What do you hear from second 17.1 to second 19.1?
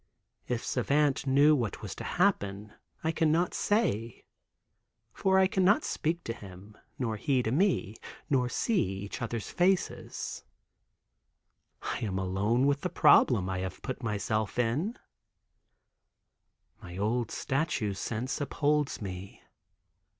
statue sense upholds